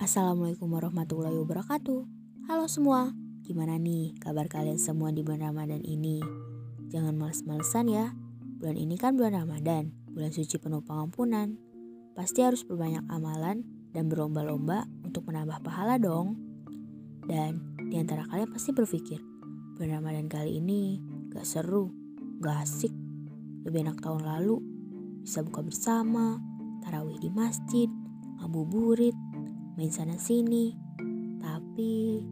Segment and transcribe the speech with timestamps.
[0.00, 2.00] Assalamualaikum warahmatullahi wabarakatuh.
[2.48, 3.12] Halo semua,
[3.44, 6.16] gimana nih kabar kalian semua di bulan Ramadan ini?
[6.88, 8.16] Jangan males-malesan ya.
[8.56, 11.60] Bulan ini kan bulan Ramadan, bulan suci penuh pengampunan.
[12.16, 16.40] Pasti harus berbanyak amalan dan berlomba-lomba untuk menambah pahala dong.
[17.28, 19.20] Dan di antara kalian pasti berpikir,
[19.76, 21.92] bulan Ramadan kali ini gak seru,
[22.40, 22.96] gak asik,
[23.68, 24.56] lebih enak tahun lalu.
[25.20, 26.40] Bisa buka bersama,
[26.80, 27.92] tarawih di masjid,
[28.40, 29.14] ngabuburit,
[29.76, 30.76] main sana sini.
[31.42, 32.22] Tapi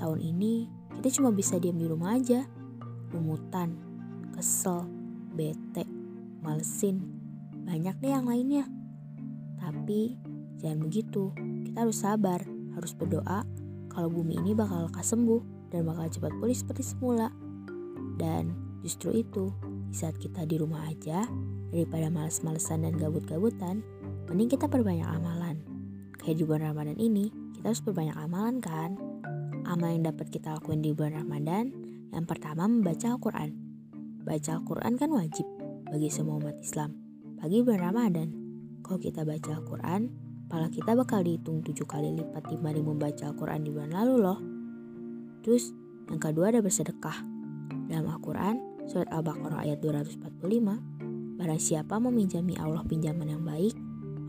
[0.00, 0.66] tahun ini
[0.98, 2.44] kita cuma bisa diam di rumah aja.
[3.14, 3.76] Lumutan,
[4.34, 4.84] kesel,
[5.32, 5.86] bete,
[6.42, 7.00] malesin.
[7.64, 8.64] Banyak deh yang lainnya.
[9.60, 10.16] Tapi
[10.58, 11.30] jangan begitu.
[11.68, 12.40] Kita harus sabar,
[12.74, 13.44] harus berdoa
[13.92, 17.30] kalau bumi ini bakal lekas sembuh dan bakal cepat pulih seperti semula.
[18.18, 18.50] Dan
[18.82, 19.54] justru itu,
[19.88, 21.22] di saat kita di rumah aja,
[21.70, 23.84] daripada males-malesan dan gabut-gabutan,
[24.26, 25.37] mending kita perbanyak amalan
[26.22, 28.98] kayak di bulan Ramadan ini, kita harus berbanyak amalan kan?
[29.66, 31.70] Amal yang dapat kita lakuin di bulan Ramadan,
[32.14, 33.50] yang pertama membaca Al-Quran.
[34.24, 35.46] Baca Al-Quran kan wajib
[35.88, 36.96] bagi semua umat Islam.
[37.38, 38.28] Bagi bulan Ramadan,
[38.82, 40.00] kalau kita baca Al-Quran,
[40.48, 44.38] pala kita bakal dihitung tujuh kali lipat dibanding membaca Al-Quran di bulan lalu loh.
[45.44, 45.72] Terus,
[46.08, 47.18] yang kedua ada bersedekah.
[47.88, 53.76] Dalam Al-Quran, surat Al-Baqarah ayat 245, barang siapa meminjami Allah pinjaman yang baik,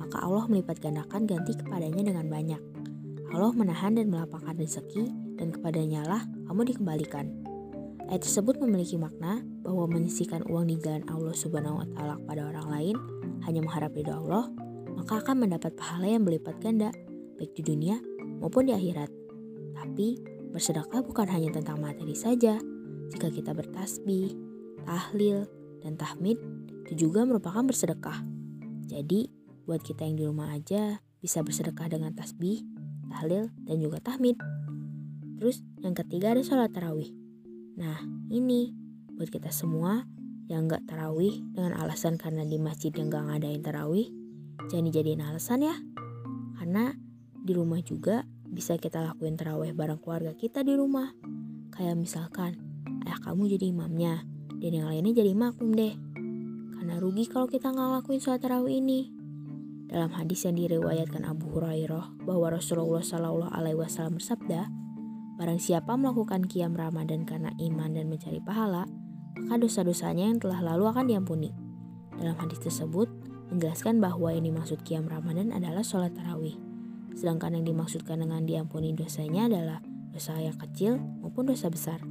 [0.10, 2.62] maka Allah melipat gandakan ganti kepadanya dengan banyak.
[3.30, 7.30] Allah menahan dan melapangkan rezeki dan kepadanya lah kamu dikembalikan.
[8.10, 12.68] Ayat tersebut memiliki makna bahwa menyisikan uang di jalan Allah Subhanahu wa taala kepada orang
[12.74, 12.96] lain
[13.46, 14.50] hanya mengharap ridho Allah,
[14.98, 16.90] maka akan mendapat pahala yang berlipat ganda
[17.38, 18.02] baik di dunia
[18.42, 19.14] maupun di akhirat.
[19.78, 20.18] Tapi
[20.50, 22.58] bersedekah bukan hanya tentang materi saja.
[23.14, 24.34] Jika kita bertasbih,
[24.90, 25.46] tahlil,
[25.86, 26.42] dan tahmid
[26.90, 28.26] itu juga merupakan bersedekah.
[28.90, 29.30] Jadi,
[29.70, 32.66] buat kita yang di rumah aja bisa bersedekah dengan tasbih,
[33.14, 34.34] tahlil, dan juga tahmid.
[35.38, 37.14] Terus yang ketiga ada sholat tarawih.
[37.78, 38.02] Nah
[38.34, 38.74] ini
[39.14, 40.10] buat kita semua
[40.50, 44.10] yang gak tarawih dengan alasan karena di masjid yang gak ngadain tarawih,
[44.74, 45.78] jangan dijadiin alasan ya.
[46.58, 46.90] Karena
[47.38, 51.14] di rumah juga bisa kita lakuin tarawih bareng keluarga kita di rumah.
[51.70, 52.58] Kayak misalkan
[53.06, 54.26] ayah kamu jadi imamnya
[54.58, 55.94] dan yang lainnya jadi makmum deh.
[56.74, 59.19] Karena rugi kalau kita nggak lakuin sholat tarawih ini.
[59.90, 64.70] Dalam hadis yang diriwayatkan Abu Hurairah bahwa Rasulullah Shallallahu Alaihi Wasallam bersabda,
[65.40, 68.86] Barang siapa melakukan kiam Ramadan karena iman dan mencari pahala,
[69.40, 71.50] maka dosa-dosanya yang telah lalu akan diampuni.
[72.20, 73.08] Dalam hadis tersebut
[73.50, 76.60] menjelaskan bahwa yang dimaksud kiam Ramadan adalah sholat tarawih.
[77.16, 79.80] Sedangkan yang dimaksudkan dengan diampuni dosanya adalah
[80.12, 82.04] dosa yang kecil maupun dosa besar.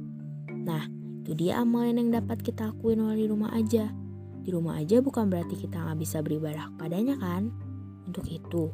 [0.49, 0.89] Nah,
[1.23, 3.93] itu dia amalan yang dapat kita lakuin di rumah aja.
[4.41, 7.53] Di rumah aja bukan berarti kita nggak bisa beribadah kepadanya kan?
[8.09, 8.73] Untuk itu,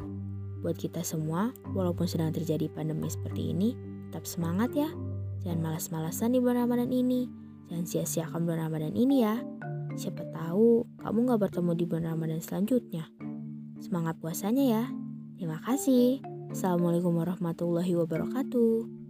[0.63, 3.75] buat kita semua, walaupun sedang terjadi pandemi seperti ini,
[4.07, 4.88] tetap semangat ya.
[5.44, 7.28] Jangan malas-malasan di bulan Ramadan ini.
[7.68, 9.44] Jangan sia-siakan bulan Ramadan ini ya.
[10.00, 13.12] Siapa tahu kamu gak bertemu di bulan Ramadan selanjutnya.
[13.84, 14.84] Semangat puasanya ya.
[15.35, 16.23] Terima kasih.
[16.50, 19.04] Assalamualaikum warahmatullahi wabarakatuh.